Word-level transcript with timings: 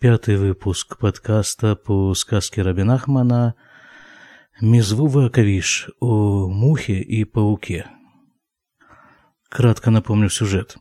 Пятый 0.00 0.38
выпуск 0.38 0.96
подкаста 0.96 1.76
по 1.76 2.14
сказке 2.14 2.62
Рабинахмана 2.62 3.54
«Мизвува 4.58 5.28
Кавиш» 5.28 5.90
о 6.00 6.48
мухе 6.48 7.02
и 7.02 7.24
пауке. 7.24 7.84
Кратко 9.50 9.90
напомню 9.90 10.30
сюжет. 10.30 10.78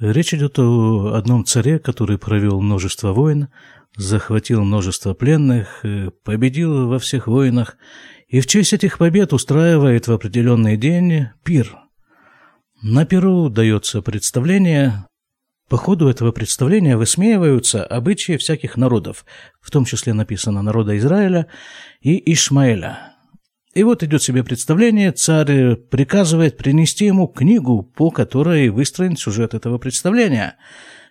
Речь 0.00 0.32
идет 0.32 0.58
о 0.58 1.12
одном 1.14 1.44
царе, 1.44 1.78
который 1.78 2.16
провел 2.16 2.62
множество 2.62 3.12
войн, 3.12 3.48
захватил 3.94 4.64
множество 4.64 5.12
пленных, 5.12 5.84
победил 6.22 6.88
во 6.88 6.98
всех 6.98 7.26
войнах 7.26 7.76
и 8.28 8.40
в 8.40 8.46
честь 8.46 8.72
этих 8.72 8.96
побед 8.96 9.34
устраивает 9.34 10.08
в 10.08 10.12
определенный 10.12 10.78
день 10.78 11.26
пир. 11.44 11.76
На 12.80 13.04
пиру 13.04 13.50
дается 13.50 14.00
представление, 14.00 15.04
по 15.68 15.78
ходу 15.78 16.08
этого 16.08 16.30
представления 16.30 16.96
высмеиваются 16.96 17.84
обычаи 17.84 18.36
всяких 18.36 18.76
народов, 18.76 19.24
в 19.60 19.70
том 19.70 19.84
числе 19.84 20.12
написано 20.12 20.62
народа 20.62 20.96
Израиля 20.98 21.46
и 22.02 22.32
Ишмаэля. 22.32 23.14
И 23.74 23.82
вот 23.82 24.02
идет 24.02 24.22
себе 24.22 24.44
представление, 24.44 25.10
царь 25.10 25.74
приказывает 25.74 26.56
принести 26.56 27.06
ему 27.06 27.26
книгу, 27.26 27.82
по 27.82 28.10
которой 28.10 28.68
выстроен 28.68 29.16
сюжет 29.16 29.54
этого 29.54 29.78
представления. 29.78 30.56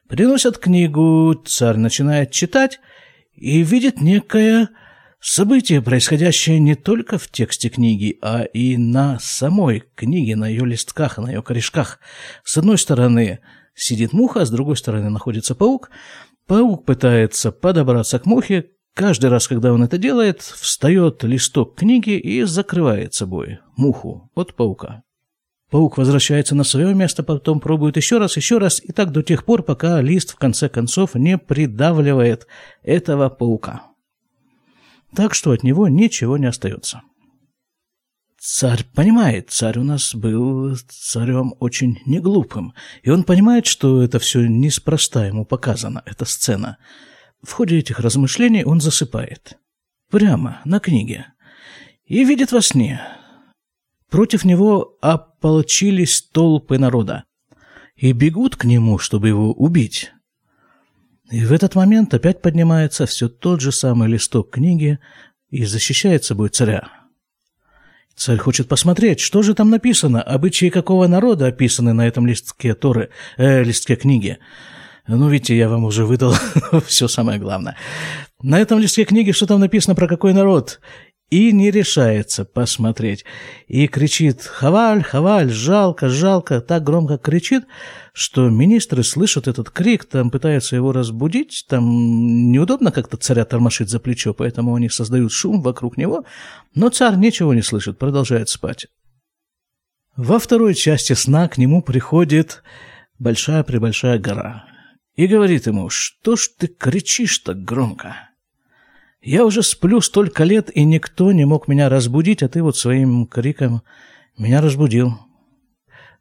Приносят 0.07 0.59
книгу, 0.59 1.33
царь 1.45 1.77
начинает 1.77 2.31
читать 2.31 2.79
и 3.35 3.63
видит 3.63 4.01
некое 4.01 4.69
событие, 5.19 5.81
происходящее 5.81 6.59
не 6.59 6.75
только 6.75 7.17
в 7.17 7.27
тексте 7.27 7.69
книги, 7.69 8.17
а 8.21 8.43
и 8.43 8.77
на 8.77 9.17
самой 9.19 9.83
книге, 9.95 10.35
на 10.35 10.47
ее 10.47 10.65
листках, 10.65 11.17
на 11.17 11.27
ее 11.29 11.41
корешках. 11.41 11.99
С 12.43 12.57
одной 12.57 12.77
стороны– 12.77 13.39
Сидит 13.75 14.13
муха, 14.13 14.41
а 14.41 14.45
с 14.45 14.49
другой 14.49 14.77
стороны 14.77 15.09
находится 15.09 15.55
паук. 15.55 15.89
Паук 16.47 16.85
пытается 16.85 17.51
подобраться 17.51 18.19
к 18.19 18.25
мухе. 18.25 18.71
Каждый 18.93 19.29
раз, 19.29 19.47
когда 19.47 19.73
он 19.73 19.83
это 19.83 19.97
делает, 19.97 20.41
встает 20.41 21.23
листок 21.23 21.75
книги 21.75 22.11
и 22.11 22.43
закрывает 22.43 23.13
собой 23.13 23.59
муху 23.75 24.29
от 24.35 24.55
паука. 24.55 25.03
Паук 25.71 25.97
возвращается 25.97 26.53
на 26.53 26.63
свое 26.63 26.93
место, 26.93 27.23
потом 27.23 27.59
пробует 27.59 27.97
еще 27.97 28.19
раз, 28.19 28.37
еще 28.37 28.59
раз, 28.59 28.79
и 28.83 28.91
так 28.91 29.11
до 29.11 29.23
тех 29.23 29.43
пор, 29.43 29.63
пока 29.63 29.99
лист 30.01 30.33
в 30.33 30.35
конце 30.35 30.69
концов 30.69 31.15
не 31.15 31.39
придавливает 31.39 32.45
этого 32.83 33.29
паука. 33.29 33.81
Так 35.15 35.33
что 35.33 35.49
от 35.49 35.63
него 35.63 35.87
ничего 35.87 36.37
не 36.37 36.45
остается. 36.45 37.01
Царь 38.45 38.83
понимает, 38.93 39.51
царь 39.51 39.79
у 39.79 39.83
нас 39.83 40.13
был 40.13 40.75
царем 40.89 41.53
очень 41.61 42.01
неглупым, 42.05 42.73
и 43.01 43.09
он 43.09 43.23
понимает, 43.23 43.65
что 43.65 44.03
это 44.03 44.19
все 44.19 44.45
неспроста 44.45 45.25
ему 45.25 45.45
показано, 45.45 46.03
эта 46.05 46.25
сцена. 46.25 46.77
В 47.41 47.53
ходе 47.53 47.79
этих 47.79 48.01
размышлений 48.01 48.65
он 48.65 48.81
засыпает. 48.81 49.57
Прямо 50.11 50.59
на 50.65 50.81
книге. 50.81 51.27
И 52.05 52.25
видит 52.25 52.51
во 52.51 52.61
сне. 52.61 52.99
Против 54.09 54.43
него 54.43 54.97
ополчились 54.99 56.21
толпы 56.21 56.77
народа. 56.77 57.23
И 57.95 58.11
бегут 58.11 58.57
к 58.57 58.65
нему, 58.65 58.97
чтобы 58.97 59.29
его 59.29 59.53
убить. 59.53 60.11
И 61.31 61.45
в 61.45 61.53
этот 61.53 61.75
момент 61.75 62.13
опять 62.13 62.41
поднимается 62.41 63.05
все 63.05 63.29
тот 63.29 63.61
же 63.61 63.71
самый 63.71 64.09
листок 64.09 64.51
книги 64.51 64.99
и 65.49 65.63
защищает 65.63 66.25
собой 66.25 66.49
царя. 66.49 67.02
Царь 68.15 68.37
хочет 68.37 68.67
посмотреть, 68.67 69.19
что 69.19 69.41
же 69.41 69.53
там 69.53 69.69
написано, 69.69 70.21
обычаи 70.21 70.69
какого 70.69 71.07
народа 71.07 71.47
описаны 71.47 71.93
на 71.93 72.07
этом 72.07 72.27
листке 72.27 72.75
Торы, 72.75 73.09
э, 73.37 73.63
листке 73.63 73.95
книги. 73.95 74.37
Ну, 75.07 75.29
видите, 75.29 75.57
я 75.57 75.67
вам 75.67 75.83
уже 75.83 76.05
выдал 76.05 76.33
все 76.85 77.07
самое 77.07 77.39
главное. 77.39 77.75
На 78.41 78.59
этом 78.59 78.79
листке 78.79 79.03
книги 79.03 79.31
что 79.31 79.47
там 79.47 79.59
написано 79.59 79.95
про 79.95 80.07
какой 80.07 80.33
народ? 80.33 80.79
И 81.33 81.51
не 81.51 81.71
решается 81.71 82.45
посмотреть. 82.45 83.25
И 83.67 83.87
кричит 83.87 84.43
«Хаваль, 84.43 85.01
Хаваль, 85.01 85.49
жалко, 85.49 86.07
жалко!» 86.07 86.61
Так 86.61 86.83
громко 86.83 87.17
кричит, 87.17 87.65
что 88.13 88.49
министры 88.49 89.03
слышат 89.03 89.47
этот 89.47 89.71
крик, 89.71 90.05
там 90.05 90.29
пытаются 90.29 90.75
его 90.75 90.91
разбудить, 90.91 91.65
там 91.67 92.51
неудобно 92.51 92.91
как-то 92.91 93.17
царя 93.17 93.45
тормошить 93.45 93.89
за 93.89 93.99
плечо, 93.99 94.35
поэтому 94.35 94.75
они 94.75 94.89
создают 94.89 95.31
шум 95.31 95.63
вокруг 95.63 95.97
него, 95.97 96.23
но 96.75 96.89
царь 96.89 97.15
ничего 97.15 97.55
не 97.55 97.63
слышит, 97.63 97.97
продолжает 97.97 98.49
спать. 98.49 98.85
Во 100.15 100.37
второй 100.37 100.75
части 100.75 101.13
сна 101.13 101.47
к 101.47 101.57
нему 101.57 101.81
приходит 101.81 102.61
большая-пребольшая 103.17 104.19
гора 104.19 104.65
и 105.15 105.25
говорит 105.25 105.65
ему 105.65 105.89
«Что 105.89 106.35
ж 106.35 106.49
ты 106.59 106.67
кричишь 106.67 107.39
так 107.39 107.63
громко?» 107.63 108.29
Я 109.23 109.45
уже 109.45 109.63
сплю 109.63 110.01
столько 110.01 110.43
лет, 110.43 110.69
и 110.75 110.83
никто 110.83 111.31
не 111.31 111.45
мог 111.45 111.69
меня 111.69 111.87
разбудить, 111.87 112.43
а 112.43 112.49
ты 112.49 112.61
вот 112.61 112.77
своим 112.77 113.25
криком 113.25 113.81
меня 114.37 114.59
разбудил. 114.59 115.17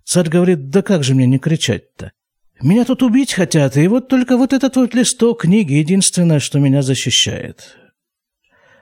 Царь 0.05 0.29
говорит, 0.29 0.71
да 0.71 0.83
как 0.83 1.03
же 1.03 1.15
мне 1.15 1.27
не 1.27 1.39
кричать-то? 1.39 2.13
Меня 2.61 2.85
тут 2.85 3.03
убить 3.03 3.33
хотят, 3.33 3.77
и 3.77 3.89
вот 3.89 4.09
только 4.09 4.37
вот 4.37 4.53
этот 4.53 4.77
вот 4.77 4.95
листок 4.95 5.43
книги 5.43 5.73
единственное, 5.73 6.39
что 6.39 6.61
меня 6.61 6.83
защищает. 6.83 7.77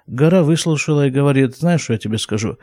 Гора 0.07 0.43
выслушала 0.43 1.07
и 1.07 1.11
говорит, 1.11 1.57
знаешь, 1.57 1.83
что 1.83 1.95
я 1.95 1.99
тебе 1.99 2.19
скажу? 2.19 2.59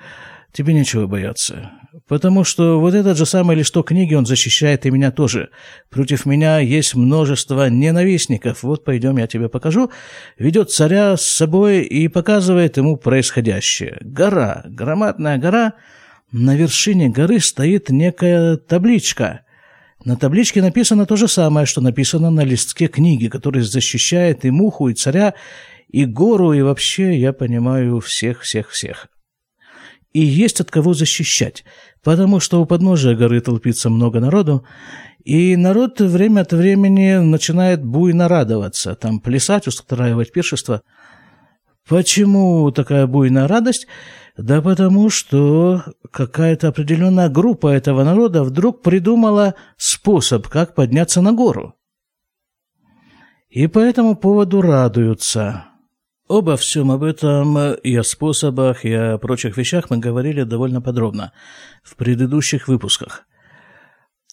тебе 0.51 0.73
нечего 0.73 1.07
бояться. 1.07 1.71
Потому 2.07 2.43
что 2.43 2.79
вот 2.79 2.93
этот 2.93 3.17
же 3.17 3.25
самый 3.25 3.55
листок 3.55 3.87
книги, 3.87 4.13
он 4.13 4.25
защищает 4.25 4.85
и 4.85 4.91
меня 4.91 5.11
тоже. 5.11 5.49
Против 5.89 6.25
меня 6.25 6.59
есть 6.59 6.95
множество 6.95 7.69
ненавистников. 7.69 8.63
Вот 8.63 8.83
пойдем, 8.83 9.17
я 9.17 9.27
тебе 9.27 9.49
покажу. 9.49 9.89
Ведет 10.37 10.69
царя 10.69 11.17
с 11.17 11.23
собой 11.23 11.81
и 11.81 12.07
показывает 12.07 12.77
ему 12.77 12.97
происходящее. 12.97 13.97
Гора, 14.01 14.63
громадная 14.65 15.37
гора. 15.37 15.73
На 16.31 16.55
вершине 16.55 17.09
горы 17.09 17.39
стоит 17.39 17.89
некая 17.89 18.57
табличка. 18.57 19.41
На 20.05 20.17
табличке 20.17 20.61
написано 20.61 21.05
то 21.05 21.15
же 21.15 21.27
самое, 21.27 21.65
что 21.65 21.81
написано 21.81 22.29
на 22.29 22.41
листке 22.41 22.87
книги, 22.87 23.27
который 23.27 23.63
защищает 23.63 24.45
и 24.45 24.51
муху, 24.51 24.89
и 24.89 24.93
царя, 24.93 25.33
и 25.89 26.05
гору, 26.05 26.53
и 26.53 26.61
вообще, 26.61 27.17
я 27.17 27.33
понимаю, 27.33 27.99
всех-всех-всех 28.01 29.07
и 30.13 30.19
есть 30.19 30.61
от 30.61 30.71
кого 30.71 30.93
защищать, 30.93 31.63
потому 32.03 32.39
что 32.39 32.61
у 32.61 32.65
подножия 32.65 33.15
горы 33.15 33.41
толпится 33.41 33.89
много 33.89 34.19
народу, 34.19 34.65
и 35.23 35.55
народ 35.55 35.99
время 35.99 36.41
от 36.41 36.53
времени 36.53 37.17
начинает 37.17 37.83
буйно 37.83 38.27
радоваться, 38.27 38.95
там 38.95 39.19
плясать, 39.19 39.67
устраивать 39.67 40.31
пиршество. 40.31 40.81
Почему 41.87 42.71
такая 42.71 43.07
буйная 43.07 43.47
радость? 43.47 43.87
Да 44.37 44.61
потому 44.61 45.09
что 45.09 45.83
какая-то 46.11 46.67
определенная 46.67 47.29
группа 47.29 47.67
этого 47.67 48.03
народа 48.03 48.43
вдруг 48.43 48.81
придумала 48.83 49.55
способ, 49.77 50.47
как 50.47 50.75
подняться 50.75 51.21
на 51.21 51.33
гору. 51.33 51.75
И 53.49 53.67
по 53.67 53.79
этому 53.79 54.15
поводу 54.15 54.61
радуются. 54.61 55.66
Обо 56.27 56.57
всем 56.57 56.91
об 56.91 57.03
этом 57.03 57.75
и 57.75 57.95
о 57.95 58.03
способах, 58.03 58.83
и 58.83 58.91
о 58.91 59.17
прочих 59.17 59.55
вещах 59.55 59.89
мы 59.89 59.97
говорили 59.97 60.43
довольно 60.43 60.81
подробно 60.81 61.31
в 61.83 61.95
предыдущих 61.95 62.67
выпусках. 62.67 63.25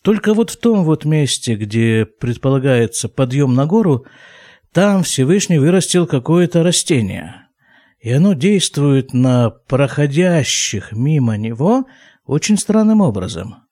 Только 0.03 0.35
вот 0.35 0.51
в 0.51 0.57
том 0.57 0.85
вот 0.85 1.05
месте, 1.05 1.55
где 1.55 2.05
предполагается 2.05 3.09
подъем 3.09 3.55
на 3.55 3.67
гору, 3.67 4.07
там 4.73 5.05
Всевышний 5.05 5.59
вырастил 5.59 6.07
какое-то 6.07 6.65
растение. 6.65 7.47
И 8.01 8.11
оно 8.11 8.35
действует 8.35 9.15
на 9.15 9.51
проходящих 9.51 10.91
мимо 10.93 11.37
него 11.37 11.85
очень 12.27 12.59
странным 12.59 13.01
образом– 13.01 13.57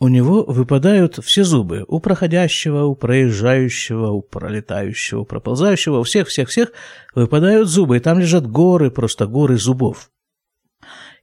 у 0.00 0.08
него 0.08 0.44
выпадают 0.44 1.18
все 1.24 1.44
зубы. 1.44 1.84
У 1.88 1.98
проходящего, 2.00 2.84
у 2.84 2.94
проезжающего, 2.94 4.10
у 4.10 4.22
пролетающего, 4.22 5.20
у 5.20 5.24
проползающего, 5.24 5.98
у 5.98 6.02
всех-всех-всех 6.04 6.72
выпадают 7.14 7.68
зубы. 7.68 7.96
И 7.96 8.00
там 8.00 8.18
лежат 8.18 8.46
горы, 8.46 8.90
просто 8.90 9.26
горы 9.26 9.58
зубов. 9.58 10.10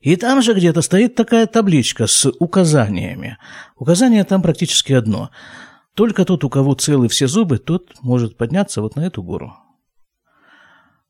И 0.01 0.15
там 0.17 0.41
же 0.41 0.53
где-то 0.53 0.81
стоит 0.81 1.15
такая 1.15 1.47
табличка 1.47 2.05
с 2.05 2.29
указаниями. 2.39 3.37
Указание 3.77 4.23
там 4.23 4.41
практически 4.41 4.93
одно. 4.93 5.31
Только 5.95 6.25
тот, 6.25 6.43
у 6.43 6.49
кого 6.49 6.75
целы 6.75 7.07
все 7.07 7.27
зубы, 7.27 7.57
тот 7.57 7.93
может 8.01 8.37
подняться 8.37 8.81
вот 8.81 8.95
на 8.97 9.07
эту 9.07 9.23
гору. 9.23 9.55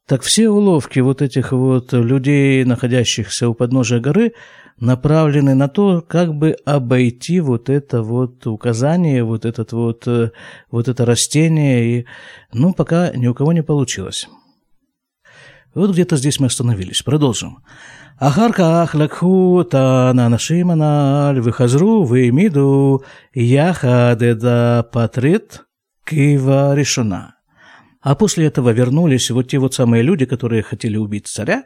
Так 0.08 0.22
все 0.22 0.50
уловки 0.50 1.00
вот 1.00 1.24
этих 1.24 1.52
вот 1.52 1.94
людей, 1.94 2.64
находящихся 2.64 3.50
у 3.50 3.56
подножия 3.56 4.00
горы, 4.00 4.34
направлены 4.78 5.56
на 5.56 5.68
то, 5.68 6.04
как 6.08 6.36
бы 6.36 6.56
обойти 6.64 7.40
вот 7.40 7.70
это 7.70 8.04
вот 8.04 8.46
указание, 8.46 9.24
вот, 9.24 9.46
этот 9.46 9.72
вот, 9.72 10.08
э, 10.08 10.30
вот 10.70 10.88
это 10.88 11.06
растение, 11.06 11.86
и, 11.86 12.06
ну, 12.54 12.74
пока 12.74 13.12
ни 13.16 13.26
у 13.26 13.34
кого 13.34 13.52
не 13.52 13.64
получилось. 13.64 14.28
Вот 15.74 15.92
где-то 15.92 16.18
здесь 16.18 16.40
мы 16.40 16.48
остановились. 16.48 17.02
Продолжим. 17.02 17.64
Ахарках 18.20 18.96
лакху 18.96 19.66
тана 19.70 20.30
нашиманаль 20.30 21.42
выхазру 21.42 22.04
вымиду 22.04 23.04
яхадеда 23.34 24.88
патрит 24.94 25.66
кива 26.06 26.76
решена. 26.76 27.35
А 28.06 28.14
после 28.14 28.46
этого 28.46 28.70
вернулись 28.70 29.32
вот 29.32 29.48
те 29.48 29.58
вот 29.58 29.74
самые 29.74 30.04
люди, 30.04 30.26
которые 30.26 30.62
хотели 30.62 30.96
убить 30.96 31.26
царя, 31.26 31.64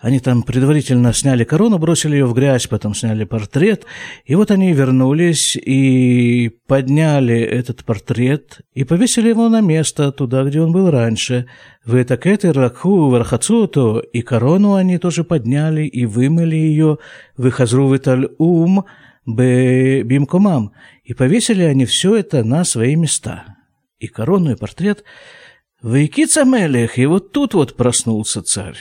они 0.00 0.18
там 0.18 0.42
предварительно 0.42 1.12
сняли 1.12 1.44
корону, 1.44 1.78
бросили 1.78 2.16
ее 2.16 2.26
в 2.26 2.34
грязь, 2.34 2.66
потом 2.66 2.96
сняли 2.96 3.22
портрет. 3.22 3.86
И 4.24 4.34
вот 4.34 4.50
они 4.50 4.72
вернулись 4.72 5.54
и 5.56 6.50
подняли 6.66 7.38
этот 7.38 7.84
портрет 7.84 8.62
и 8.74 8.82
повесили 8.82 9.28
его 9.28 9.48
на 9.48 9.60
место, 9.60 10.10
туда, 10.10 10.42
где 10.42 10.60
он 10.60 10.72
был 10.72 10.90
раньше. 10.90 11.46
В 11.84 11.94
Этакеты, 11.94 12.52
Ракху, 12.52 13.08
Вархацуту. 13.08 14.00
И 14.00 14.22
корону 14.22 14.74
они 14.74 14.98
тоже 14.98 15.22
подняли 15.22 15.86
и 15.86 16.06
вымыли 16.06 16.56
ее 16.56 16.98
в 17.36 17.48
Ихазру 17.48 17.94
Виталь 17.94 18.30
Ум 18.38 18.84
Бимкомам. 19.24 20.72
И 21.04 21.14
повесили 21.14 21.62
они 21.62 21.84
все 21.84 22.16
это 22.16 22.42
на 22.42 22.64
свои 22.64 22.96
места 22.96 23.55
и 23.98 24.06
корону, 24.06 24.52
и 24.52 24.56
портрет. 24.56 25.04
«Вейкица 25.82 26.44
Мелех!» 26.44 26.98
И 26.98 27.06
вот 27.06 27.32
тут 27.32 27.54
вот 27.54 27.76
проснулся 27.76 28.42
царь. 28.42 28.78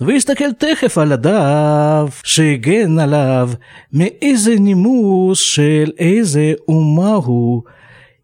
«Вистакель 0.00 0.54
техеф 0.54 0.98
алядав, 0.98 2.20
шейген 2.24 2.98
алав, 2.98 3.58
меэзе 3.90 4.58
нимус 4.58 5.40
шель 5.40 5.94
эзе 5.98 6.58
умагу». 6.66 7.66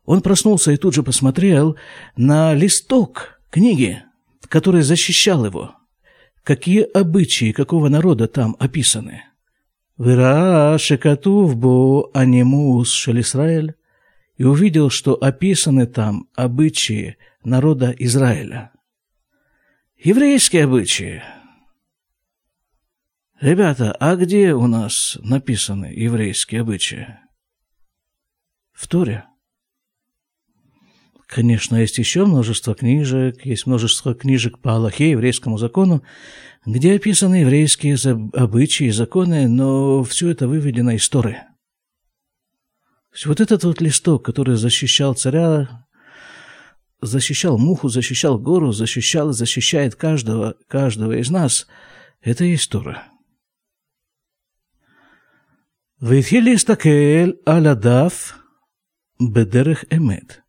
Он 0.05 0.23
проснулся 0.23 0.73
и 0.73 0.77
тут 0.79 0.95
же 0.95 1.03
посмотрел 1.03 1.77
на 2.17 2.55
листок 2.55 3.41
книги, 3.51 4.03
который 4.49 4.81
защищал 4.81 5.45
его. 5.45 5.75
Какие 6.43 6.83
обычаи 6.83 7.53
какого 7.53 7.89
народа 7.89 8.27
там 8.27 8.57
описаны? 8.59 9.25
«Вера 9.99 10.79
шекатув 10.79 11.57
бо 11.57 12.11
анимус 12.15 12.91
шель 12.91 13.21
Исраэль» 13.21 13.75
и 14.39 14.45
увидел, 14.45 14.89
что 14.89 15.15
описаны 15.15 15.87
там 15.87 16.29
обычаи 16.35 17.19
народа 17.45 17.95
Израиля. 17.99 18.73
Еврейские 19.97 20.65
обычаи– 20.65 21.23
Ребята, 23.41 23.93
а 24.01 24.17
где 24.17 24.53
у 24.53 24.67
нас 24.67 25.17
написаны 25.23 25.93
еврейские 25.95 26.63
обычаи? 26.63 27.19
В 28.73 28.89
Торе. 28.89 29.27
Конечно, 31.27 31.77
есть 31.77 31.99
еще 31.99 32.27
множество 32.27 32.75
книжек, 32.75 33.47
есть 33.47 33.67
множество 33.67 34.13
книжек 34.15 34.59
по 34.59 34.75
Аллахе, 34.75 35.13
еврейскому 35.13 35.57
закону, 35.57 36.03
где 36.67 36.95
описаны 36.95 37.37
еврейские 37.37 37.97
обычаи 38.35 38.89
и 38.89 38.91
законы, 38.91 39.47
но 39.47 40.03
все 40.03 40.31
это 40.31 40.49
выведено 40.49 40.91
из 40.93 41.09
Торы. 41.09 41.43
То 43.11 43.29
вот 43.31 43.41
этот 43.41 43.65
вот 43.65 43.81
листок, 43.81 44.25
который 44.25 44.57
защищал 44.57 45.15
царя, 45.15 45.87
защищал 47.01 47.59
муху, 47.59 47.89
защищал 47.89 48.39
гору, 48.39 48.73
защищал 48.73 49.33
защищает 49.33 49.95
каждого, 49.95 50.57
каждого 50.69 51.19
из 51.19 51.31
нас, 51.31 51.67
это 52.21 52.45
и 52.45 52.51
есть 52.51 52.71
Тора. 52.71 53.05
Витхили 56.01 56.57
аладав 57.45 58.39
бедерех 59.19 59.85
эмет. 59.91 60.43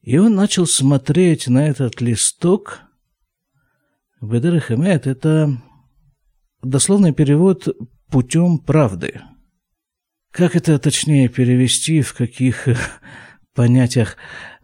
И 0.00 0.18
он 0.18 0.34
начал 0.34 0.66
смотреть 0.66 1.46
на 1.46 1.68
этот 1.68 2.00
листок. 2.00 2.80
Бедерех 4.20 4.72
эмет– 4.72 5.06
это 5.06 5.56
дословный 6.62 7.12
перевод 7.12 7.68
путем 8.10 8.58
правды– 8.58 9.20
как 10.34 10.56
это 10.56 10.80
точнее 10.80 11.28
перевести, 11.28 12.02
в 12.02 12.12
каких 12.12 12.66
понятиях? 13.54 14.16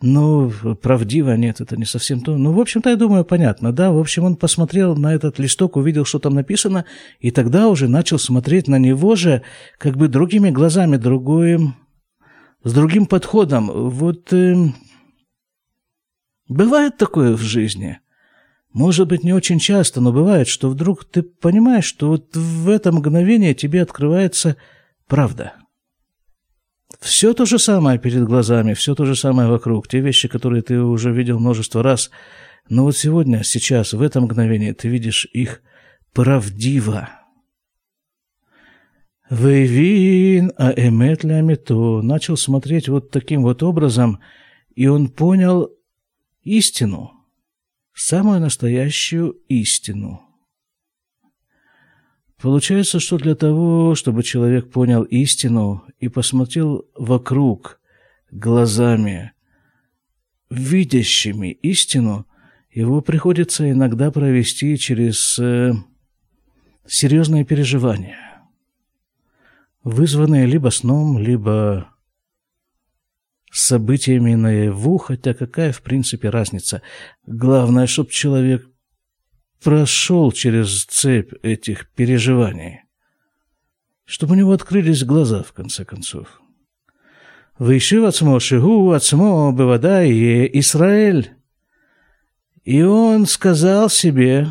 Ну, 0.02 0.50
правдиво 0.82 1.36
нет, 1.36 1.60
это 1.60 1.76
не 1.76 1.84
совсем 1.84 2.22
то. 2.22 2.36
Ну, 2.36 2.50
в 2.50 2.58
общем-то, 2.58 2.90
я 2.90 2.96
думаю, 2.96 3.24
понятно, 3.24 3.72
да. 3.72 3.92
В 3.92 3.98
общем, 3.98 4.24
он 4.24 4.34
посмотрел 4.34 4.96
на 4.96 5.14
этот 5.14 5.38
листок, 5.38 5.76
увидел, 5.76 6.04
что 6.04 6.18
там 6.18 6.34
написано, 6.34 6.86
и 7.20 7.30
тогда 7.30 7.68
уже 7.68 7.86
начал 7.86 8.18
смотреть 8.18 8.66
на 8.66 8.80
него 8.80 9.14
же 9.14 9.42
как 9.78 9.96
бы 9.96 10.08
другими 10.08 10.50
глазами, 10.50 10.96
другим, 10.96 11.76
с 12.64 12.72
другим 12.72 13.06
подходом. 13.06 13.70
Вот 13.90 14.32
э, 14.32 14.56
бывает 16.48 16.96
такое 16.96 17.36
в 17.36 17.42
жизни. 17.42 18.00
Может 18.72 19.06
быть, 19.06 19.22
не 19.22 19.32
очень 19.32 19.60
часто, 19.60 20.00
но 20.00 20.12
бывает, 20.12 20.48
что 20.48 20.68
вдруг 20.68 21.04
ты 21.04 21.22
понимаешь, 21.22 21.84
что 21.84 22.08
вот 22.08 22.34
в 22.34 22.68
это 22.68 22.90
мгновение 22.90 23.54
тебе 23.54 23.82
открывается 23.82 24.56
правда– 25.06 25.52
все 27.00 27.32
то 27.32 27.46
же 27.46 27.58
самое 27.58 27.98
перед 27.98 28.24
глазами, 28.24 28.74
все 28.74 28.94
то 28.94 29.06
же 29.06 29.16
самое 29.16 29.48
вокруг, 29.48 29.88
те 29.88 30.00
вещи, 30.00 30.28
которые 30.28 30.62
ты 30.62 30.80
уже 30.80 31.12
видел 31.12 31.40
множество 31.40 31.82
раз. 31.82 32.10
Но 32.68 32.84
вот 32.84 32.96
сегодня, 32.96 33.42
сейчас, 33.42 33.94
в 33.94 34.02
это 34.02 34.20
мгновение 34.20 34.74
ты 34.74 34.88
видишь 34.88 35.26
их 35.32 35.62
правдиво. 36.12 37.08
Вейвин, 39.30 40.52
а 40.58 40.72
эмет 40.72 41.24
лямито, 41.24 42.02
начал 42.02 42.36
смотреть 42.36 42.88
вот 42.88 43.10
таким 43.10 43.42
вот 43.42 43.62
образом, 43.62 44.20
и 44.74 44.86
он 44.86 45.08
понял 45.08 45.70
истину, 46.42 47.12
самую 47.94 48.40
настоящую 48.40 49.32
истину– 49.48 50.22
Получается, 52.40 53.00
что 53.00 53.18
для 53.18 53.34
того, 53.34 53.94
чтобы 53.94 54.22
человек 54.22 54.70
понял 54.70 55.02
истину 55.02 55.84
и 55.98 56.08
посмотрел 56.08 56.86
вокруг 56.94 57.78
глазами, 58.30 59.32
видящими 60.48 61.48
истину, 61.48 62.26
его 62.72 63.02
приходится 63.02 63.70
иногда 63.70 64.10
провести 64.10 64.78
через 64.78 65.38
э, 65.38 65.74
серьезные 66.86 67.44
переживания, 67.44 68.42
вызванные 69.84 70.46
либо 70.46 70.70
сном, 70.70 71.18
либо 71.18 71.90
событиями 73.52 74.34
наяву, 74.34 74.96
хотя 74.96 75.34
какая 75.34 75.72
в 75.72 75.82
принципе 75.82 76.30
разница. 76.30 76.80
Главное, 77.26 77.86
чтобы 77.86 78.10
человек 78.10 78.69
прошел 79.62 80.32
через 80.32 80.84
цепь 80.84 81.32
этих 81.42 81.90
переживаний, 81.90 82.82
чтобы 84.04 84.32
у 84.32 84.36
него 84.36 84.52
открылись 84.52 85.04
глаза, 85.04 85.42
в 85.42 85.52
конце 85.52 85.84
концов. 85.84 86.40
«Вышив 87.58 88.04
отсмо 88.04 88.40
шигу, 88.40 88.92
отсмо 88.92 89.52
бывадай 89.52 90.10
Израиль». 90.58 91.34
И 92.64 92.82
он 92.82 93.26
сказал 93.26 93.90
себе, 93.90 94.48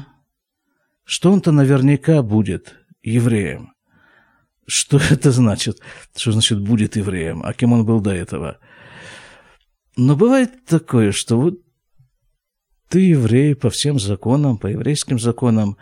что 1.06 1.32
он-то 1.32 1.52
наверняка 1.52 2.22
будет 2.22 2.76
евреем. 3.02 3.74
Что 4.68 4.98
это 5.10 5.32
значит? 5.32 5.80
Что 6.16 6.32
значит 6.32 6.60
будет 6.62 6.96
евреем? 6.96 7.42
А 7.44 7.54
кем 7.54 7.74
он 7.74 7.86
был 7.86 8.00
до 8.00 8.12
этого? 8.12 8.60
Но 9.96 10.16
бывает 10.16 10.66
такое, 10.66 11.12
что 11.12 11.40
вот 11.40 11.60
ты 12.90 13.00
еврей 13.02 13.56
по 13.56 13.70
всем 13.70 14.00
законам, 14.00 14.58
по 14.58 14.68
еврейским 14.68 15.20
законам. 15.20 15.78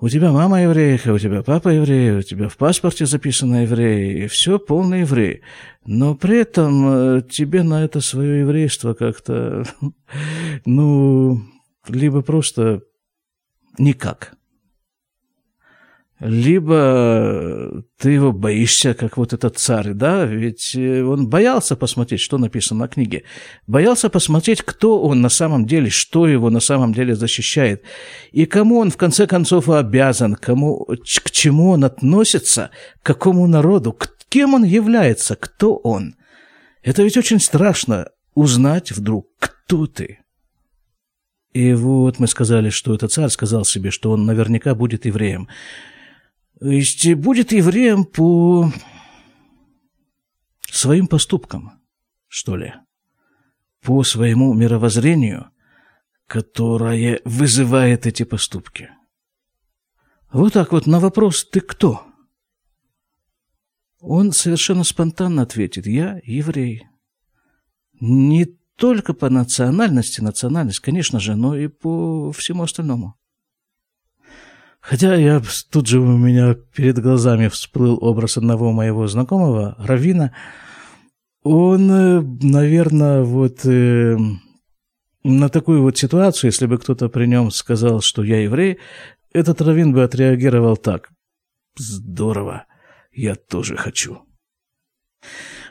У 0.00 0.08
тебя 0.08 0.32
мама 0.32 0.62
еврейка, 0.62 1.12
у 1.12 1.18
тебя 1.18 1.42
папа 1.42 1.68
еврей, 1.68 2.12
у 2.12 2.22
тебя 2.22 2.48
в 2.48 2.56
паспорте 2.56 3.06
записано 3.06 3.62
еврей, 3.62 4.24
и 4.24 4.26
все 4.26 4.58
полный 4.58 5.00
еврей. 5.00 5.42
Но 5.86 6.14
при 6.14 6.40
этом 6.40 6.88
э, 7.18 7.22
тебе 7.28 7.62
на 7.62 7.84
это 7.84 8.00
свое 8.00 8.40
еврейство 8.40 8.94
как-то, 8.94 9.64
ну, 10.64 11.40
либо 11.88 12.22
просто 12.22 12.82
никак 13.78 14.34
либо 16.20 17.82
ты 17.98 18.12
его 18.12 18.32
боишься, 18.32 18.94
как 18.94 19.16
вот 19.16 19.32
этот 19.32 19.58
царь, 19.58 19.94
да, 19.94 20.24
ведь 20.24 20.74
э, 20.76 21.02
он 21.02 21.28
боялся 21.28 21.74
посмотреть, 21.74 22.20
что 22.20 22.38
написано 22.38 22.80
на 22.80 22.88
книге, 22.88 23.24
боялся 23.66 24.08
посмотреть, 24.08 24.62
кто 24.62 25.02
он 25.02 25.20
на 25.20 25.28
самом 25.28 25.66
деле, 25.66 25.90
что 25.90 26.28
его 26.28 26.50
на 26.50 26.60
самом 26.60 26.94
деле 26.94 27.16
защищает, 27.16 27.82
и 28.30 28.46
кому 28.46 28.78
он 28.78 28.90
в 28.90 28.96
конце 28.96 29.26
концов 29.26 29.68
обязан, 29.68 30.36
кому, 30.36 30.86
к 30.86 31.30
чему 31.30 31.70
он 31.70 31.84
относится, 31.84 32.70
к 33.02 33.06
какому 33.06 33.46
народу, 33.48 33.92
к 33.92 34.08
кем 34.28 34.54
он 34.54 34.64
является, 34.64 35.34
кто 35.34 35.76
он. 35.76 36.14
Это 36.82 37.02
ведь 37.02 37.16
очень 37.16 37.40
страшно 37.40 38.08
узнать 38.34 38.92
вдруг, 38.92 39.28
кто 39.38 39.86
ты. 39.86 40.20
И 41.54 41.72
вот 41.72 42.18
мы 42.18 42.26
сказали, 42.26 42.70
что 42.70 42.94
этот 42.94 43.12
царь 43.12 43.30
сказал 43.30 43.64
себе, 43.64 43.90
что 43.90 44.10
он 44.10 44.26
наверняка 44.26 44.74
будет 44.74 45.06
евреем. 45.06 45.48
То 46.60 46.68
есть 46.68 47.12
будет 47.14 47.52
евреем 47.52 48.04
по 48.04 48.70
своим 50.62 51.06
поступкам, 51.06 51.80
что 52.28 52.56
ли, 52.56 52.74
по 53.80 54.02
своему 54.04 54.54
мировоззрению, 54.54 55.50
которое 56.26 57.20
вызывает 57.24 58.06
эти 58.06 58.22
поступки. 58.22 58.90
Вот 60.32 60.52
так 60.52 60.72
вот 60.72 60.86
на 60.86 61.00
вопрос 61.00 61.44
«ты 61.44 61.60
кто?» 61.60 62.06
Он 64.00 64.32
совершенно 64.32 64.84
спонтанно 64.84 65.42
ответит 65.42 65.86
«я 65.86 66.20
еврей». 66.24 66.86
Не 68.00 68.46
только 68.76 69.14
по 69.14 69.30
национальности, 69.30 70.20
национальность, 70.20 70.80
конечно 70.80 71.20
же, 71.20 71.36
но 71.36 71.56
и 71.56 71.68
по 71.68 72.32
всему 72.32 72.64
остальному. 72.64 73.16
Хотя 74.84 75.14
я 75.14 75.42
тут 75.70 75.86
же 75.86 75.98
у 75.98 76.18
меня 76.18 76.56
перед 76.74 76.98
глазами 76.98 77.48
всплыл 77.48 77.96
образ 78.02 78.36
одного 78.36 78.70
моего 78.70 79.06
знакомого, 79.06 79.74
Равина. 79.78 80.34
Он, 81.42 81.90
э, 81.90 82.20
наверное, 82.42 83.22
вот 83.22 83.64
э, 83.64 84.18
на 85.22 85.48
такую 85.48 85.80
вот 85.80 85.96
ситуацию, 85.96 86.50
если 86.50 86.66
бы 86.66 86.76
кто-то 86.76 87.08
при 87.08 87.24
нем 87.24 87.50
сказал, 87.50 88.02
что 88.02 88.22
я 88.22 88.42
еврей, 88.42 88.78
этот 89.32 89.62
Равин 89.62 89.94
бы 89.94 90.02
отреагировал 90.02 90.76
так. 90.76 91.08
Здорово, 91.76 92.66
я 93.10 93.36
тоже 93.36 93.78
хочу. 93.78 94.26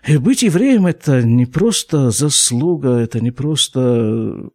И 0.07 0.17
быть 0.17 0.41
евреем– 0.41 0.85
это 0.87 1.21
не 1.21 1.45
просто 1.45 2.09
заслуга, 2.09 2.97
это 2.97 3.21
не 3.21 3.29
просто... 3.29 4.49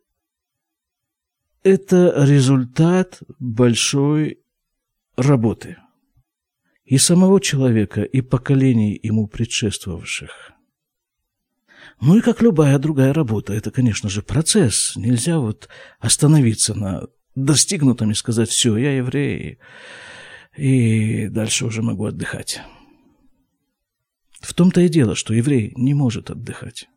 Это 1.63 2.13
результат 2.27 3.21
большой 3.39 4.41
работы 5.19 5.77
и 6.85 6.97
самого 6.97 7.41
человека, 7.41 8.03
и 8.03 8.23
поколений 8.23 8.99
ему 9.03 9.27
предшествовавших. 9.27 10.53
Ну 12.01 12.17
и 12.17 12.21
как 12.21 12.41
любая 12.41 12.79
другая 12.79 13.13
работа, 13.13 13.53
это, 13.53 13.71
конечно 13.71 14.09
же, 14.09 14.23
процесс. 14.23 14.95
Нельзя 14.97 15.39
вот 15.39 15.69
остановиться 15.99 16.75
на 16.75 17.03
достигнутом 17.35 18.13
и 18.13 18.15
сказать, 18.15 18.49
все, 18.49 18.77
я 18.77 18.97
еврей, 18.97 19.59
и 20.57 21.29
дальше 21.29 21.67
уже 21.67 21.83
могу 21.83 22.07
отдыхать. 22.07 22.61
В 24.41 24.55
том-то 24.55 24.81
и 24.81 24.89
дело, 24.89 25.15
что 25.15 25.35
еврей 25.35 25.73
не 25.77 25.95
может 25.95 26.31
отдыхать. 26.31 26.89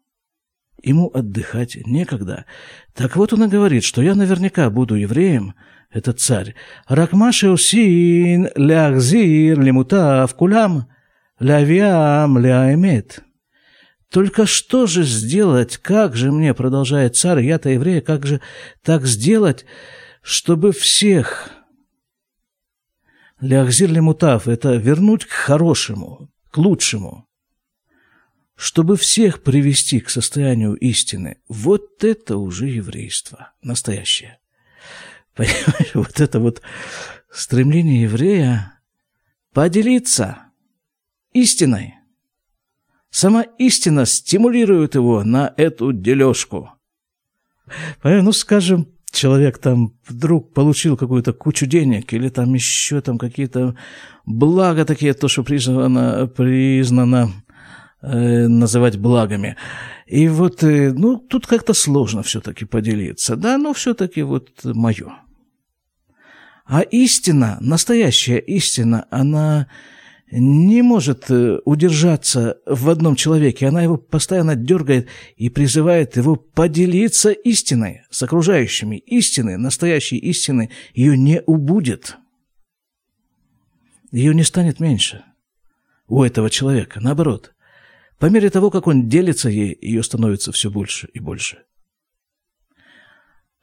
Ему 0.82 1.12
отдыхать 1.13 1.78
некогда. 1.86 2.46
Так 2.94 3.16
вот 3.16 3.34
он 3.34 3.44
и 3.44 3.48
говорит, 3.48 3.84
что 3.84 4.01
я 4.01 4.16
наверняка 4.16 4.70
буду 4.70 4.96
евреем, 4.96 5.54
этот 5.92 6.20
царь. 6.20 6.56
Ракмаши 6.88 7.50
усин 7.50 8.50
лягзир 8.56 9.60
лимутав 9.60 10.34
кулям 10.36 10.88
лявиам 11.40 12.38
ляэмет. 12.38 13.24
Только 14.10 14.46
что 14.46 14.88
же 14.88 15.04
сделать, 15.04 15.78
как 15.78 16.16
же 16.16 16.32
мне, 16.32 16.54
продолжает 16.54 17.16
царь, 17.16 17.44
я-то 17.46 17.70
еврей, 17.70 18.01
как 18.01 18.25
же 18.25 18.42
так 18.84 19.06
сделать, 19.06 19.66
чтобы 20.22 20.72
всех... 20.72 21.50
Лягзир 23.40 23.92
лимутав– 23.92 24.48
это 24.48 24.75
вернуть 24.75 25.25
к 25.25 25.32
хорошему, 25.32 26.30
к 26.51 26.60
лучшему 26.60 27.25
чтобы 28.62 28.96
всех 28.96 29.41
привести 29.41 30.00
к 30.00 30.12
состоянию 30.12 30.75
истины, 30.75 31.38
вот 31.50 32.03
это 32.03 32.38
уже 32.38 32.68
еврейство 32.68 33.53
настоящее. 33.63 34.38
Понимаешь, 35.36 35.96
вот 35.96 36.20
это 36.22 36.39
вот 36.39 36.62
стремление 37.32 38.03
еврея 38.03 38.80
поделиться 39.51 40.44
истиной. 41.34 41.96
Сама 43.10 43.41
истина 43.58 44.06
стимулирует 44.06 44.94
его 44.94 45.24
на 45.24 45.51
эту 45.58 45.91
дележку. 45.91 46.70
Понимаешь, 48.03 48.24
ну, 48.24 48.32
скажем, 48.32 48.88
человек 49.12 49.58
там 49.58 49.94
вдруг 50.08 50.53
получил 50.53 50.98
какую-то 50.98 51.34
кучу 51.34 51.65
денег 51.65 52.13
или 52.13 52.30
там 52.30 52.53
еще 52.53 53.01
там 53.01 53.18
какие-то 53.18 53.75
блага 54.25 54.86
такие, 54.86 55.13
то, 55.13 55.27
что 55.27 55.44
признано, 55.44 56.27
признано 56.27 57.32
Э, 58.03 58.48
называть 58.48 58.98
благами. 58.98 59.58
И 60.08 60.27
вот, 60.27 60.63
э, 60.63 60.91
ну, 60.91 61.17
тут 61.17 61.46
как-то 61.46 61.75
сложно 61.75 62.24
все-таки 62.24 62.65
поделиться, 62.65 63.36
да, 63.36 63.60
но 63.60 63.74
все-таки 63.74 64.24
вот 64.24 64.50
мое. 64.63 65.20
А 66.65 66.81
истина, 66.81 67.60
настоящая 67.62 68.39
истина, 68.39 69.05
она 69.12 69.67
не 70.31 70.81
может 70.81 71.29
э, 71.29 71.60
удержаться 71.63 72.58
в 72.65 72.89
одном 72.89 73.15
человеке. 73.15 73.67
Она 73.67 73.84
его 73.84 73.98
постоянно 73.98 74.55
дергает 74.55 75.08
и 75.36 75.50
призывает 75.50 76.17
его 76.17 76.36
поделиться 76.36 77.29
истиной 77.29 78.01
с 78.10 78.24
окружающими. 78.24 78.96
Истины, 78.96 79.58
настоящей 79.58 80.17
истины, 80.17 80.72
ее 80.96 81.15
не 81.15 81.39
убудет. 81.46 82.17
Ее 84.12 84.34
не 84.34 84.43
станет 84.43 84.79
меньше 84.79 85.24
у 86.08 86.24
этого 86.24 86.50
человека. 86.50 87.00
Наоборот, 87.00 87.53
по 88.22 88.28
мере 88.28 88.51
того, 88.51 88.70
как 88.70 88.86
он 88.86 89.10
делится 89.10 89.50
ей, 89.50 89.75
ее 89.82 90.04
становится 90.04 90.51
все 90.51 90.70
больше 90.70 91.08
и 91.12 91.20
больше. 91.20 91.63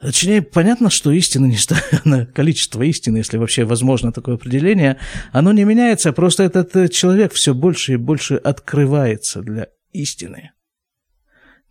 Точнее, 0.00 0.42
понятно, 0.42 0.90
что 0.90 1.12
истина 1.12 1.46
не 1.46 1.56
станет, 1.56 2.32
количество 2.34 2.82
истины, 2.82 3.18
если 3.18 3.38
вообще 3.38 3.64
возможно 3.64 4.12
такое 4.12 4.34
определение, 4.34 4.98
оно 5.30 5.52
не 5.52 5.62
меняется, 5.62 6.12
просто 6.12 6.42
этот 6.42 6.74
э, 6.74 6.88
человек 6.88 7.34
все 7.34 7.54
больше 7.54 7.92
и 7.92 7.96
больше 7.96 8.34
открывается 8.34 9.42
для 9.42 9.68
истины, 9.92 10.50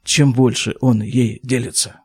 чем 0.05 0.31
больше 0.31 0.75
он 0.79 1.01
ей 1.01 1.41
делится. 1.43 1.99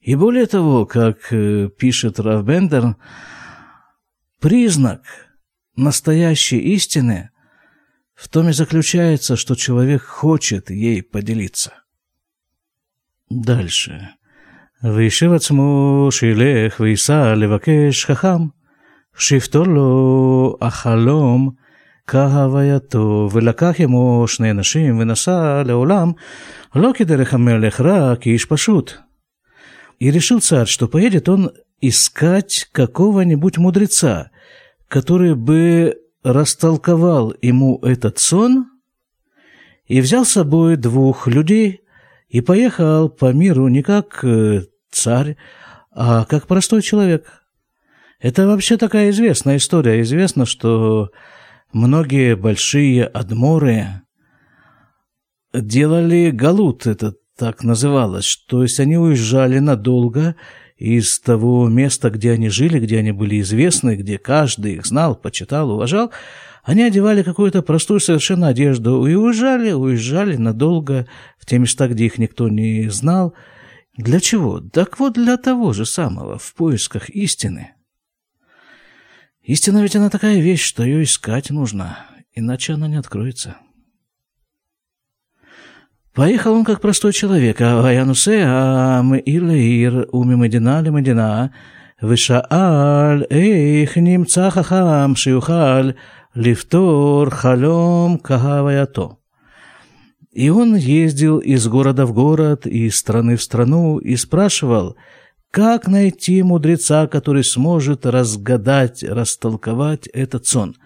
И 0.00 0.16
более 0.16 0.46
того, 0.46 0.86
как 0.86 1.32
э, 1.32 1.68
пишет 1.68 2.18
Равбендер, 2.18 2.96
признак 4.40 5.02
настоящей 5.76 6.58
истины 6.74 7.30
в 8.19 8.27
том 8.29 8.49
и 8.49 8.53
заключается, 8.53 9.35
что 9.35 9.55
человек 9.55 10.03
хочет 10.03 10.69
ей 10.69 11.01
поделиться. 11.03 11.71
Дальше. 13.29 13.99
וישב 14.83 15.31
עצמו 15.33 16.07
שילך 16.11 16.79
וייסע 16.79 17.35
לבקש 17.35 18.05
חכם, 18.05 18.47
שיפתור 19.17 19.67
לו 19.67 20.57
החלום 20.61 21.49
כהווייתו, 22.07 23.29
ולקח 23.31 23.75
עמו 23.79 24.27
שני 24.27 24.53
נשים 24.53 24.99
ונסע 24.99 25.63
לעולם, 25.65 26.11
לא 26.75 26.91
כדרך 26.93 27.33
המלך, 27.33 27.81
רק 27.81 28.21
כאיש 28.21 28.45
пашут. 28.45 28.99
И 29.97 30.11
решил 30.11 30.41
царь, 30.41 30.67
что 30.67 30.89
поедет 30.89 31.29
он 31.29 31.51
искать 31.79 32.67
какого-нибудь 32.73 33.57
мудреца, 33.57 34.29
который 34.89 35.35
бы 35.35 35.95
растолковал 36.22 37.34
ему 37.40 37.78
этот 37.82 38.18
сон 38.18 38.66
и 39.86 40.00
взял 40.00 40.24
с 40.24 40.32
собой 40.32 40.76
двух 40.76 41.26
людей 41.26 41.80
и 42.28 42.40
поехал 42.40 43.08
по 43.08 43.32
миру 43.32 43.68
не 43.68 43.82
как 43.82 44.24
э, 44.24 44.62
царь, 44.90 45.36
а 45.90 46.24
как 46.24 46.46
простой 46.46 46.82
человек. 46.82 47.42
Это 48.20 48.46
вообще 48.46 48.76
такая 48.76 49.10
известная 49.10 49.56
история. 49.56 50.00
Известно, 50.02 50.44
что 50.46 51.10
многие 51.72 52.36
большие 52.36 53.06
адморы 53.06 54.02
делали 55.52 56.30
галут, 56.30 56.86
это 56.86 57.14
так 57.36 57.64
называлось, 57.64 58.44
то 58.46 58.62
есть 58.62 58.78
они 58.80 58.98
уезжали 58.98 59.58
надолго 59.58 60.36
из 60.80 61.20
того 61.20 61.68
места, 61.68 62.08
где 62.08 62.32
они 62.32 62.48
жили, 62.48 62.80
где 62.80 62.98
они 62.98 63.12
были 63.12 63.40
известны, 63.42 63.96
где 63.96 64.16
каждый 64.16 64.74
их 64.74 64.86
знал, 64.86 65.14
почитал, 65.14 65.70
уважал, 65.70 66.10
они 66.64 66.82
одевали 66.82 67.22
какую-то 67.22 67.60
простую 67.60 68.00
совершенно 68.00 68.48
одежду 68.48 69.06
и 69.06 69.14
уезжали, 69.14 69.72
уезжали 69.72 70.36
надолго 70.36 71.06
в 71.38 71.44
те 71.44 71.58
места, 71.58 71.86
где 71.86 72.06
их 72.06 72.16
никто 72.16 72.48
не 72.48 72.88
знал. 72.88 73.34
Для 73.94 74.20
чего? 74.20 74.60
Так 74.60 74.98
вот 74.98 75.12
для 75.14 75.36
того 75.36 75.74
же 75.74 75.84
самого, 75.84 76.38
в 76.38 76.54
поисках 76.54 77.10
истины. 77.10 77.74
Истина 79.42 79.82
ведь 79.82 79.96
она 79.96 80.08
такая 80.08 80.40
вещь, 80.40 80.62
что 80.62 80.82
ее 80.82 81.02
искать 81.02 81.50
нужно, 81.50 81.98
иначе 82.32 82.72
она 82.72 82.88
не 82.88 82.96
откроется. 82.96 83.58
Поехал 86.14 86.54
он 86.54 86.64
как 86.64 86.80
простой 86.80 87.12
человек, 87.12 87.60
а 87.60 87.86
Аянусе, 87.86 88.42
ам 88.44 89.06
мы 89.06 89.18
Илаир, 89.18 90.08
уми 90.10 90.34
Медина 90.34 90.80
ли 90.80 90.90
Медина, 90.90 91.52
вышааль, 92.00 93.26
эйх, 93.30 93.96
немца 93.96 94.50
хахам, 94.50 95.14
шиухаль, 95.14 95.94
лифтор, 96.34 97.30
халем, 97.30 98.18
кагаваято. 98.18 99.02
А 99.02 99.20
и 100.32 100.48
он 100.48 100.76
ездил 100.76 101.38
из 101.38 101.66
города 101.66 102.06
в 102.06 102.12
город, 102.12 102.66
из 102.66 102.96
страны 102.96 103.36
в 103.36 103.42
страну, 103.42 103.98
и 103.98 104.16
спрашивал, 104.16 104.96
как 105.50 105.88
найти 105.88 106.42
мудреца, 106.42 107.08
который 107.08 107.42
сможет 107.42 108.06
разгадать, 108.06 109.02
растолковать 109.02 110.06
этот 110.06 110.46
сон. 110.46 110.76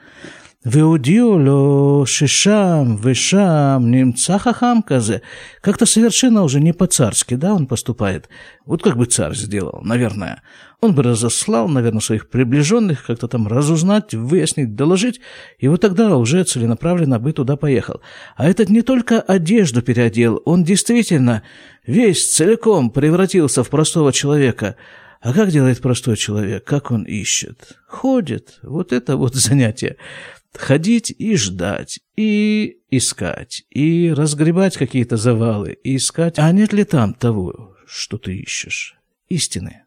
Выудил 0.64 1.32
ло 1.32 2.06
шишам, 2.06 2.96
вышам, 2.96 3.90
немца 3.90 4.38
хахам 4.38 4.82
казе. 4.82 5.20
Как-то 5.60 5.84
совершенно 5.84 6.42
уже 6.42 6.58
не 6.58 6.72
по-царски, 6.72 7.34
да, 7.34 7.52
он 7.52 7.66
поступает. 7.66 8.30
Вот 8.64 8.82
как 8.82 8.96
бы 8.96 9.04
царь 9.04 9.34
сделал, 9.34 9.82
наверное. 9.82 10.40
Он 10.80 10.94
бы 10.94 11.02
разослал, 11.02 11.68
наверное, 11.68 12.00
своих 12.00 12.30
приближенных, 12.30 13.04
как-то 13.04 13.28
там 13.28 13.46
разузнать, 13.46 14.14
выяснить, 14.14 14.74
доложить, 14.74 15.20
и 15.58 15.68
вот 15.68 15.82
тогда 15.82 16.16
уже 16.16 16.44
целенаправленно 16.44 17.18
бы 17.18 17.34
туда 17.34 17.56
поехал. 17.56 18.00
А 18.34 18.48
этот 18.48 18.70
не 18.70 18.80
только 18.80 19.20
одежду 19.20 19.82
переодел, 19.82 20.40
он 20.46 20.64
действительно 20.64 21.42
весь 21.86 22.34
целиком 22.34 22.88
превратился 22.88 23.64
в 23.64 23.68
простого 23.68 24.14
человека. 24.14 24.76
А 25.20 25.34
как 25.34 25.50
делает 25.50 25.82
простой 25.82 26.16
человек? 26.16 26.64
Как 26.64 26.90
он 26.90 27.02
ищет? 27.02 27.78
Ходит. 27.86 28.60
Вот 28.62 28.94
это 28.94 29.18
вот 29.18 29.34
занятие. 29.34 29.96
Ходить 30.54 31.10
и 31.10 31.36
ждать, 31.36 32.00
и 32.16 32.78
искать, 32.90 33.64
и 33.70 34.12
разгребать 34.12 34.76
какие-то 34.76 35.16
завалы, 35.16 35.72
и 35.82 35.96
искать, 35.96 36.38
а 36.38 36.50
нет 36.52 36.72
ли 36.72 36.84
там 36.84 37.12
того, 37.12 37.76
что 37.86 38.18
ты 38.18 38.36
ищешь, 38.36 38.96
истины. 39.28 39.82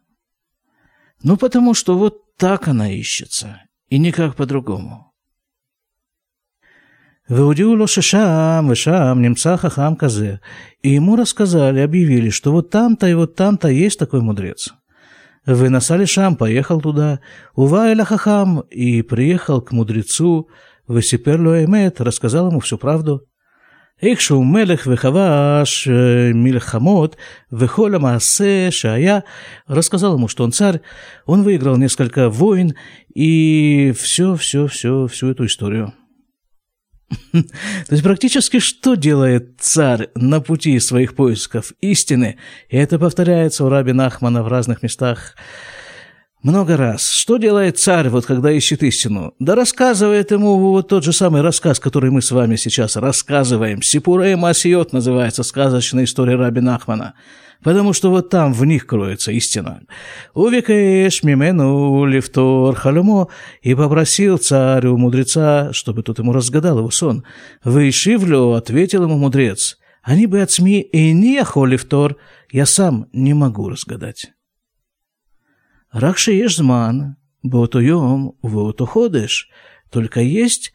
Ну, 1.22 1.36
потому 1.36 1.74
что 1.74 1.96
вот 1.96 2.36
так 2.36 2.68
она 2.68 2.92
ищется, 2.92 3.62
и 3.88 3.98
никак 3.98 4.36
по-другому. 4.36 5.08
Выудил 7.28 7.74
לו 7.74 7.86
шишам, 7.86 8.68
вышам, 8.68 9.20
немца 9.20 9.56
хахам 9.58 9.96
казе. 9.96 10.40
И 10.82 10.90
ему 10.90 11.16
рассказали, 11.16 11.80
объявили, 11.80 12.30
что 12.30 12.52
вот 12.52 12.70
там-то 12.70 13.06
и 13.06 13.14
вот 13.14 13.34
там-то 13.34 13.68
есть 13.68 13.98
такой 13.98 14.22
мудрец 14.22 14.74
в 15.46 15.68
Насалишам 15.68 16.36
поехал 16.36 16.80
туда, 16.80 17.20
Ува 17.54 17.88
Эль 17.88 18.02
и 18.70 19.02
приехал 19.02 19.60
к 19.60 19.72
мудрецу 19.72 20.48
Весиперлю 20.88 21.64
Эмет, 21.64 22.00
рассказал 22.00 22.48
ему 22.48 22.60
всю 22.60 22.78
правду. 22.78 23.22
Ихшу 24.00 24.42
Мелех 24.42 24.86
Вехаваш 24.86 25.86
э, 25.88 26.32
Мильхамот 26.32 27.16
Вехоля 27.50 27.98
Маасе 27.98 28.70
Шая 28.70 29.24
рассказал 29.66 30.14
ему, 30.16 30.28
что 30.28 30.44
он 30.44 30.52
царь, 30.52 30.82
он 31.26 31.42
выиграл 31.42 31.76
несколько 31.76 32.30
войн 32.30 32.74
и 33.12 33.92
все, 33.98 34.36
все, 34.36 34.68
все, 34.68 35.08
всю 35.08 35.30
эту 35.30 35.46
историю. 35.46 35.94
То 37.32 37.90
есть 37.90 38.02
практически 38.02 38.58
что 38.58 38.94
делает 38.94 39.54
царь 39.58 40.08
на 40.14 40.40
пути 40.40 40.78
своих 40.78 41.14
поисков 41.14 41.72
истины? 41.80 42.38
И 42.68 42.76
это 42.76 42.98
повторяется 42.98 43.64
у 43.64 43.68
Раби 43.68 43.92
Нахмана 43.92 44.42
в 44.42 44.48
разных 44.48 44.82
местах 44.82 45.34
много 46.42 46.76
раз. 46.76 47.10
Что 47.10 47.36
делает 47.36 47.78
царь, 47.78 48.08
вот 48.08 48.26
когда 48.26 48.50
ищет 48.50 48.82
истину? 48.82 49.34
Да 49.38 49.54
рассказывает 49.54 50.30
ему 50.30 50.56
вот 50.58 50.88
тот 50.88 51.04
же 51.04 51.12
самый 51.12 51.42
рассказ, 51.42 51.80
который 51.80 52.10
мы 52.10 52.22
с 52.22 52.30
вами 52.30 52.56
сейчас 52.56 52.96
рассказываем. 52.96 53.82
Сипуре 53.82 54.36
Масиот 54.36 54.92
называется 54.92 55.42
сказочная 55.42 56.04
история 56.04 56.36
Раби 56.36 56.60
Нахмана 56.60 57.14
потому 57.62 57.92
что 57.92 58.10
вот 58.10 58.30
там 58.30 58.52
в 58.52 58.64
них 58.64 58.86
кроется 58.86 59.32
истина. 59.32 59.82
Увикаешь 60.34 61.22
мимену 61.22 62.04
лифтор 62.04 62.74
халюмо, 62.74 63.28
и 63.62 63.74
попросил 63.74 64.38
царь 64.38 64.86
у 64.86 64.96
мудреца, 64.96 65.72
чтобы 65.72 66.02
тот 66.02 66.18
ему 66.18 66.32
разгадал 66.32 66.78
его 66.78 66.90
сон. 66.90 67.24
Вышивлю, 67.64 68.52
ответил 68.52 69.04
ему 69.04 69.18
мудрец, 69.18 69.78
они 70.02 70.26
бы 70.26 70.40
от 70.40 70.50
СМИ 70.50 70.80
и 70.80 71.12
не 71.12 71.42
лифтор, 71.66 72.16
я 72.50 72.64
сам 72.64 73.08
не 73.12 73.34
могу 73.34 73.68
разгадать. 73.68 74.32
Рак 75.92 76.18
шееш 76.18 76.56
зман, 76.56 77.16
бото. 77.42 77.80
Только 79.90 80.20
есть 80.20 80.72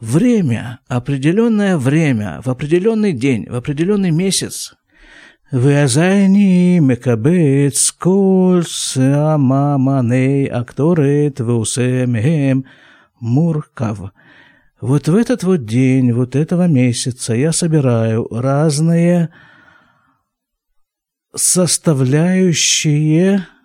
время, 0.00 0.78
определенное 0.88 1.76
время, 1.76 2.40
в 2.44 2.48
определенный 2.48 3.12
день, 3.12 3.48
в 3.48 3.56
определенный 3.56 4.12
месяц. 4.12 4.74
Вязани 5.50 6.78
мекабец 6.78 7.90
кольса 7.92 9.36
маманей 9.36 10.46
акторет 10.46 11.40
веусемгем 11.40 12.64
муркав. 13.20 14.12
Вот 14.80 15.08
в 15.08 15.14
этот 15.14 15.44
вот 15.44 15.66
день, 15.66 16.12
вот 16.12 16.36
этого 16.36 16.68
месяца 16.68 17.34
я 17.34 17.52
собираю 17.52 18.28
разные 18.30 19.28
составляющие– 21.34 23.46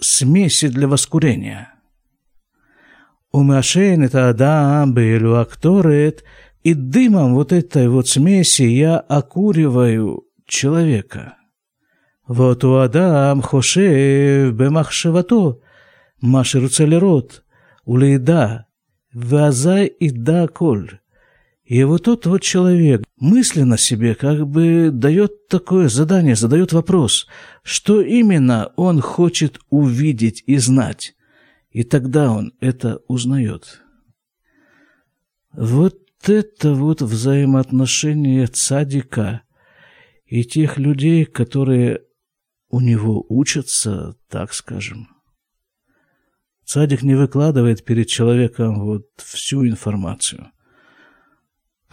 смеси 0.00 0.68
для 0.68 0.88
воскурения. 0.88 1.72
Умашен 3.32 4.02
это 4.02 4.28
Адам 4.28 4.94
Белю 4.94 5.36
Акторет, 5.36 6.24
и 6.62 6.74
дымом 6.74 7.34
вот 7.34 7.52
этой 7.52 7.88
вот 7.88 8.08
смеси 8.08 8.62
я 8.62 8.98
окуриваю 8.98 10.24
человека. 10.46 11.36
Вот 12.26 12.64
у 12.64 12.76
Адам 12.76 13.42
хошев 13.42 14.52
бемахшевато, 14.52 15.60
машер 16.20 16.68
целерот, 16.68 17.44
улейда, 17.84 18.66
вазай 19.12 19.86
и 19.86 20.10
да 20.10 20.48
коль. 20.48 20.98
И 21.66 21.82
вот 21.82 22.04
тот 22.04 22.26
вот 22.26 22.42
человек 22.42 23.02
мысленно 23.16 23.76
себе 23.76 24.14
как 24.14 24.46
бы 24.46 24.90
дает 24.92 25.48
такое 25.48 25.88
задание, 25.88 26.36
задает 26.36 26.72
вопрос, 26.72 27.26
что 27.64 28.00
именно 28.00 28.72
он 28.76 29.00
хочет 29.00 29.58
увидеть 29.68 30.44
и 30.46 30.58
знать. 30.58 31.16
И 31.70 31.82
тогда 31.82 32.30
он 32.30 32.52
это 32.60 33.00
узнает. 33.08 33.82
Вот 35.52 35.98
это 36.22 36.72
вот 36.74 37.02
взаимоотношение 37.02 38.46
цадика 38.46 39.42
и 40.24 40.44
тех 40.44 40.78
людей, 40.78 41.24
которые 41.24 42.02
у 42.68 42.80
него 42.80 43.26
учатся, 43.28 44.14
так 44.28 44.52
скажем. 44.54 45.08
Цадик 46.64 47.02
не 47.02 47.16
выкладывает 47.16 47.84
перед 47.84 48.06
человеком 48.06 48.84
вот 48.84 49.06
всю 49.16 49.66
информацию, 49.66 50.52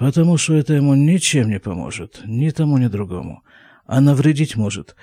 потому 0.04 0.38
что 0.38 0.56
это 0.56 0.74
ему 0.74 0.96
ничем 0.96 1.50
не 1.50 1.62
поможет, 1.62 2.22
ни 2.26 2.50
тому, 2.50 2.78
ни 2.78 2.88
другому, 2.88 3.44
а 3.86 4.02
навредить 4.02 4.58
может. 4.58 4.98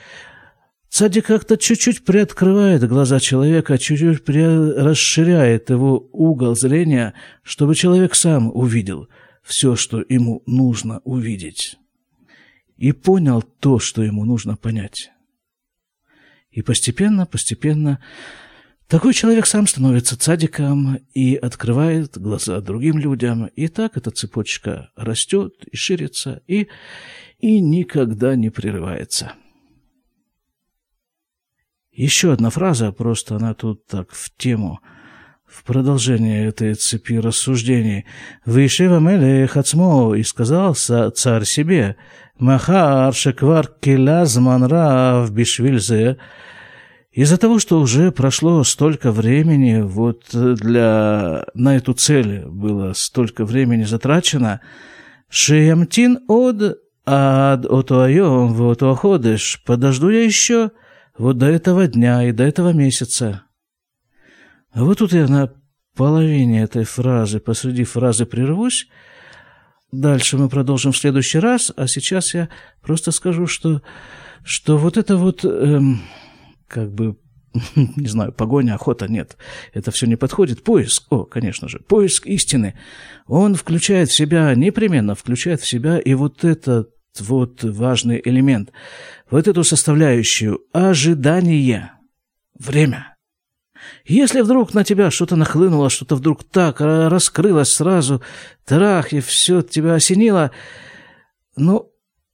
Цадик 0.91 1.25
как-то 1.27 1.57
чуть-чуть 1.57 2.05
приоткрывает 2.05 2.87
глаза 2.87 3.19
человека, 3.19 3.79
чуть-чуть 3.79 4.29
расширяет 4.29 5.71
его 5.71 6.07
угол 6.13 6.55
зрения, 6.55 7.15
чтобы 7.43 7.75
человек 7.75 8.15
сам 8.15 8.51
увидел 8.55 9.09
все, 9.43 9.75
что 9.75 10.05
ему 10.07 10.43
нужно 10.47 11.01
увидеть 11.05 11.79
и 12.77 12.93
понял 12.93 13.41
то, 13.41 13.79
что 13.79 14.03
ему 14.03 14.27
нужно 14.27 14.57
понять. 14.57 15.13
И 16.51 16.61
постепенно, 16.61 17.25
постепенно 17.25 18.03
такой 18.91 19.15
человек 19.15 19.47
сам 19.47 19.67
становится 19.67 20.19
цадиком 20.19 20.99
и 21.15 21.37
открывает 21.37 22.19
глаза 22.19 22.61
другим 22.61 22.99
людям. 22.99 23.47
И 23.57 23.69
так 23.69 23.97
эта 23.97 24.11
цепочка 24.11 24.91
растет 24.97 25.55
и 25.71 25.77
ширится, 25.77 26.43
и, 26.47 26.69
и 27.39 27.61
никогда 27.61 28.35
не 28.35 28.51
прерывается. 28.51 29.33
Еще 31.93 32.33
одна 32.33 32.51
фраза, 32.51 32.93
просто 32.93 33.37
она 33.37 33.55
тут 33.55 33.87
так 33.87 34.11
в 34.11 34.37
тему– 34.37 34.81
в 35.51 35.65
продолжение 35.65 36.47
этой 36.47 36.75
цепи 36.75 37.15
рассуждений. 37.15 38.07
«Вышива 38.47 39.01
мелех 39.01 39.57
ацмо» 39.57 40.15
и 40.15 40.23
сказал 40.23 40.75
царь 40.75 41.45
себе, 41.45 41.97
«Махар 42.39 43.13
шеквар 43.13 43.67
келязман 43.81 44.65
рав 44.65 45.33
бишвильзе» 45.33 46.19
Из-за 47.13 47.39
того, 47.39 47.59
что 47.59 47.81
уже 47.81 48.13
прошло 48.13 48.63
столько 48.63 49.11
времени, 49.11 49.81
вот 49.81 50.27
для, 50.33 51.45
на 51.55 51.77
эту 51.77 51.93
цель 51.93 52.45
было 52.47 52.93
столько 52.93 53.45
времени 53.45 53.83
затрачено, 53.83 54.61
«Шиямтин 55.29 56.21
од 56.29 56.79
ад 57.07 57.67
отуайом 57.67 58.53
в 58.53 58.71
отуаходыш» 58.71 59.63
подожду 59.65 60.09
я 60.09 60.25
еще 60.25 60.71
вот 61.19 61.39
до 61.39 61.47
этого 61.47 61.89
дня 61.89 62.29
и 62.29 62.33
до 62.33 62.45
этого 62.45 62.73
месяца. 62.73 63.43
А 64.73 64.85
вот 64.85 64.99
тут 64.99 65.13
я 65.13 65.27
на 65.27 65.53
половине 65.97 66.63
этой 66.63 66.85
фразы, 66.85 67.41
посреди 67.41 67.83
фразы 67.83 68.25
прервусь. 68.25 68.89
Дальше 69.91 70.39
мы 70.39 70.49
продолжим 70.49 70.93
в 70.93 70.97
следующий 70.97 71.41
раз, 71.41 71.73
а 71.77 71.89
сейчас 71.89 72.35
я 72.35 72.49
просто 72.81 73.11
скажу, 73.11 73.49
что, 73.49 73.83
что 74.45 74.79
вот 74.79 74.97
это 74.97 75.17
вот, 75.17 75.45
эм, 75.45 76.01
как 76.71 76.93
бы, 76.93 77.17
не 77.75 78.07
знаю, 78.07 78.33
погоня, 78.33 78.75
охота, 78.75 79.09
нет, 79.09 79.37
это 79.75 79.91
все 79.91 80.07
не 80.07 80.17
подходит. 80.17 80.63
Поиск, 80.63 81.05
о, 81.11 81.25
конечно 81.25 81.69
же, 81.69 81.81
поиск 81.81 82.27
истины, 82.27 82.79
он 83.27 83.57
включает 83.57 84.09
в 84.09 84.15
себя, 84.15 84.55
непременно 84.55 85.15
включает 85.15 85.61
в 85.61 85.67
себя 85.67 85.99
и 85.99 86.15
вот 86.15 86.45
этот 86.45 86.91
вот 87.19 87.65
важный 87.65 88.23
элемент, 88.25 88.71
вот 89.31 89.49
эту 89.49 89.65
составляющую 89.65 90.61
ожидания, 90.73 91.95
время– 92.59 93.09
Если 94.05 94.43
вдруг 94.43 94.75
на 94.75 94.85
тебя 94.85 95.11
что-то 95.11 95.37
нахлынуло, 95.37 95.91
что-то 95.91 96.15
вдруг 96.15 96.45
так 96.45 96.81
раскрылось 96.81 97.73
сразу, 97.73 98.23
трах, 98.65 99.13
и 99.13 99.21
все 99.21 99.63
тебя 99.63 99.95
осенило, 99.95 100.51
ну, 101.57 101.91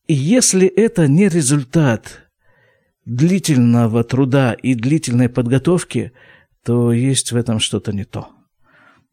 если 0.09 0.67
это 0.67 1.09
не 1.09 1.29
результат 1.29 2.26
длительного 3.07 4.05
труда 4.05 4.53
и 4.53 4.75
длительной 4.75 5.29
подготовки, 5.31 6.13
то 6.63 6.93
есть 6.93 7.33
в 7.33 7.37
этом 7.37 7.61
что-то 7.61 7.93
не 7.93 8.05
то. 8.05 8.29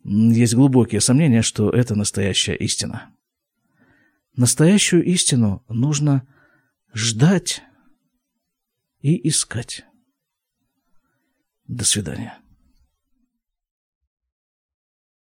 Есть 0.03 0.55
глубокие 0.55 0.99
сомнения, 0.99 1.41
что 1.41 1.69
это 1.69 1.95
настоящая 1.95 2.55
истина. 2.55 3.15
Настоящую 4.35 5.05
истину 5.05 5.63
нужно 5.69 6.27
ждать 6.93 7.61
и 8.99 9.29
искать. 9.29 9.85
До 11.67 11.85
свидания. 11.85 12.42